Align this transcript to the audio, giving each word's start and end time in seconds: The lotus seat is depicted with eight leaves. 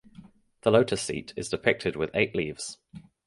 The 0.63 0.71
lotus 0.71 0.99
seat 1.03 1.31
is 1.37 1.49
depicted 1.49 1.95
with 1.95 2.09
eight 2.15 2.35
leaves. 2.35 2.79